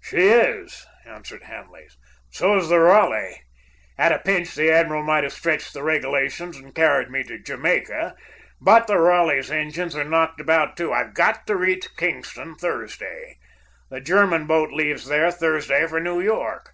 "She 0.00 0.18
is," 0.18 0.86
answered 1.04 1.42
Hanley. 1.42 1.88
"So's 2.30 2.68
the 2.68 2.78
Raleigh. 2.78 3.42
At 3.98 4.12
a 4.12 4.20
pinch, 4.20 4.54
the 4.54 4.70
admiral 4.70 5.02
might 5.02 5.24
have 5.24 5.32
stretched 5.32 5.72
the 5.72 5.82
regulations 5.82 6.56
and 6.56 6.72
carried 6.72 7.10
me 7.10 7.24
to 7.24 7.40
Jamaica, 7.40 8.14
but 8.60 8.86
the 8.86 8.98
Raleigh's 8.98 9.50
engines 9.50 9.96
are 9.96 10.04
knocked 10.04 10.40
about 10.40 10.76
too. 10.76 10.92
I've 10.92 11.12
GOT 11.14 11.44
to 11.48 11.56
reach 11.56 11.88
Kingston 11.96 12.54
Thursday. 12.54 13.40
The 13.88 14.00
German 14.00 14.46
boat 14.46 14.70
leaves 14.70 15.08
there 15.08 15.32
Thursday 15.32 15.84
for 15.88 15.98
New 15.98 16.20
York. 16.20 16.72